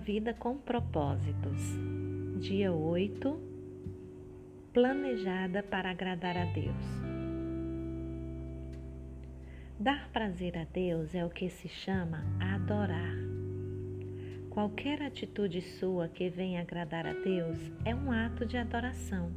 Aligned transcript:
vida 0.00 0.32
com 0.32 0.56
propósitos. 0.56 1.60
Dia 2.38 2.72
8. 2.72 3.38
Planejada 4.72 5.62
para 5.62 5.90
agradar 5.90 6.36
a 6.38 6.46
Deus. 6.46 6.74
Dar 9.78 10.08
prazer 10.10 10.56
a 10.56 10.64
Deus 10.64 11.14
é 11.14 11.24
o 11.24 11.28
que 11.28 11.50
se 11.50 11.68
chama 11.68 12.24
adorar. 12.40 13.14
Qualquer 14.48 15.02
atitude 15.02 15.60
sua 15.60 16.08
que 16.08 16.30
venha 16.30 16.62
agradar 16.62 17.06
a 17.06 17.12
Deus 17.12 17.58
é 17.84 17.94
um 17.94 18.10
ato 18.10 18.46
de 18.46 18.56
adoração. 18.56 19.30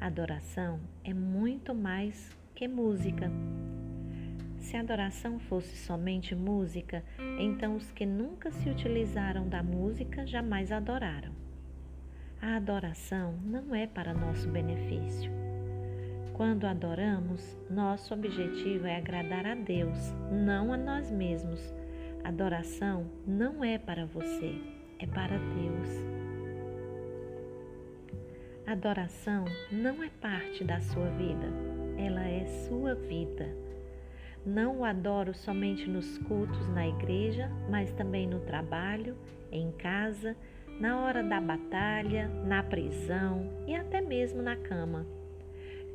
Adoração 0.00 0.80
é 1.04 1.14
muito 1.14 1.72
mais 1.72 2.36
que 2.54 2.66
música 2.66 3.30
se 4.62 4.76
a 4.76 4.80
adoração 4.80 5.38
fosse 5.40 5.76
somente 5.76 6.34
música, 6.34 7.04
então 7.38 7.76
os 7.76 7.90
que 7.90 8.06
nunca 8.06 8.50
se 8.52 8.70
utilizaram 8.70 9.48
da 9.48 9.62
música 9.62 10.26
jamais 10.26 10.70
adoraram. 10.70 11.32
A 12.40 12.56
adoração 12.56 13.34
não 13.44 13.74
é 13.74 13.86
para 13.86 14.14
nosso 14.14 14.48
benefício. 14.48 15.30
Quando 16.32 16.64
adoramos, 16.64 17.58
nosso 17.68 18.14
objetivo 18.14 18.86
é 18.86 18.96
agradar 18.96 19.46
a 19.46 19.54
Deus, 19.54 19.98
não 20.30 20.72
a 20.72 20.76
nós 20.76 21.10
mesmos. 21.10 21.60
Adoração 22.24 23.06
não 23.26 23.62
é 23.62 23.78
para 23.78 24.06
você, 24.06 24.54
é 24.98 25.06
para 25.06 25.36
Deus. 25.38 26.12
Adoração 28.66 29.44
não 29.70 30.02
é 30.02 30.08
parte 30.20 30.64
da 30.64 30.80
sua 30.80 31.10
vida, 31.10 31.48
ela 31.98 32.26
é 32.26 32.46
sua 32.68 32.94
vida. 32.94 33.71
Não 34.44 34.80
o 34.80 34.84
adoro 34.84 35.32
somente 35.32 35.88
nos 35.88 36.18
cultos 36.18 36.68
na 36.68 36.86
igreja, 36.88 37.48
mas 37.70 37.92
também 37.92 38.26
no 38.26 38.40
trabalho, 38.40 39.16
em 39.52 39.70
casa, 39.72 40.36
na 40.80 41.00
hora 41.00 41.22
da 41.22 41.40
batalha, 41.40 42.28
na 42.44 42.62
prisão 42.62 43.48
e 43.66 43.74
até 43.74 44.00
mesmo 44.00 44.42
na 44.42 44.56
cama. 44.56 45.06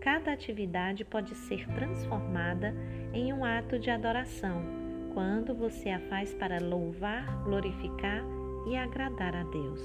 Cada 0.00 0.32
atividade 0.32 1.04
pode 1.04 1.34
ser 1.34 1.66
transformada 1.74 2.72
em 3.12 3.32
um 3.32 3.44
ato 3.44 3.78
de 3.78 3.90
adoração 3.90 4.62
quando 5.12 5.54
você 5.54 5.88
a 5.88 5.98
faz 5.98 6.32
para 6.34 6.60
louvar, 6.60 7.42
glorificar 7.42 8.22
e 8.68 8.76
agradar 8.76 9.34
a 9.34 9.42
Deus. 9.44 9.80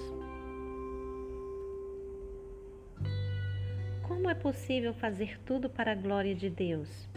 Como 4.07 4.29
é 4.29 4.35
possível 4.35 4.93
fazer 4.93 5.39
tudo 5.45 5.69
para 5.69 5.93
a 5.93 5.95
glória 5.95 6.35
de 6.35 6.49
Deus? 6.49 7.09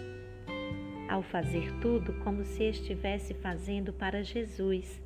Ao 1.15 1.23
fazer 1.23 1.73
tudo 1.81 2.13
como 2.25 2.45
se 2.45 2.65
estivesse 2.65 3.35
fazendo 3.35 3.93
para 3.93 4.25
Jesus 4.25 5.01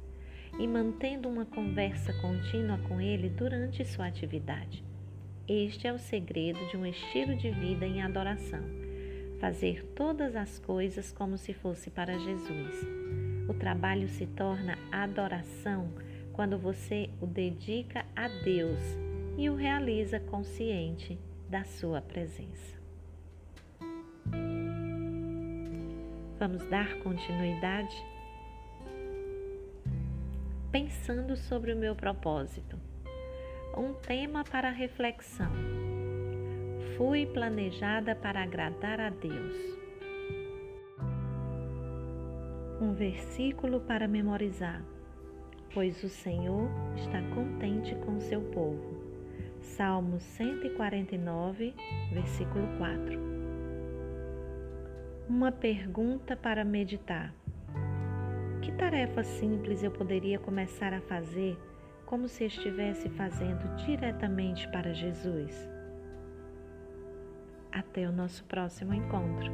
e 0.58 0.66
mantendo 0.66 1.28
uma 1.28 1.44
conversa 1.44 2.14
contínua 2.14 2.78
com 2.88 2.98
Ele 2.98 3.28
durante 3.28 3.84
sua 3.84 4.06
atividade. 4.06 4.82
Este 5.46 5.86
é 5.86 5.92
o 5.92 5.98
segredo 5.98 6.66
de 6.68 6.78
um 6.78 6.86
estilo 6.86 7.36
de 7.36 7.50
vida 7.50 7.86
em 7.86 8.00
adoração. 8.00 8.62
Fazer 9.38 9.84
todas 9.94 10.34
as 10.34 10.58
coisas 10.58 11.12
como 11.12 11.36
se 11.36 11.52
fosse 11.52 11.90
para 11.90 12.18
Jesus. 12.18 12.86
O 13.46 13.52
trabalho 13.52 14.08
se 14.08 14.26
torna 14.26 14.78
adoração 14.90 15.92
quando 16.32 16.58
você 16.58 17.10
o 17.20 17.26
dedica 17.26 18.06
a 18.16 18.28
Deus 18.28 18.80
e 19.36 19.50
o 19.50 19.54
realiza 19.54 20.18
consciente 20.18 21.18
da 21.50 21.64
sua 21.64 22.00
presença. 22.00 22.78
Vamos 26.39 26.62
dar 26.69 26.94
continuidade? 27.00 27.97
Pensando 30.71 31.37
sobre 31.37 31.72
o 31.72 31.76
meu 31.76 31.97
propósito. 31.97 32.78
Um 33.76 33.93
tema 33.94 34.44
para 34.44 34.71
reflexão. 34.71 35.50
Fui 36.97 37.27
planejada 37.27 38.15
para 38.15 38.44
agradar 38.44 39.00
a 39.00 39.10
Deus. 39.10 39.56
Um 42.81 42.93
versículo 42.93 43.81
para 43.81 44.06
memorizar. 44.06 44.84
Pois 45.75 46.04
o 46.04 46.09
Senhor 46.09 46.69
está 46.94 47.21
contente 47.34 47.97
com 48.06 48.21
seu 48.21 48.43
povo. 48.53 49.03
Salmo 49.60 50.21
149, 50.21 51.75
versículo 52.12 52.69
4 52.78 53.38
uma 55.28 55.53
pergunta 55.53 56.34
para 56.34 56.65
meditar. 56.65 57.34
Que 58.62 58.72
tarefa 58.72 59.22
simples 59.22 59.83
eu 59.83 59.91
poderia 59.91 60.39
começar 60.39 60.94
a 60.94 61.03
fazer 61.03 61.59
como 62.06 62.27
se 62.27 62.44
estivesse 62.44 63.11
fazendo 63.11 63.77
diretamente 63.84 64.66
para 64.69 64.94
Jesus? 64.94 65.69
Até 67.71 68.09
o 68.09 68.12
nosso 68.12 68.43
próximo 68.44 68.94
encontro. 68.94 69.53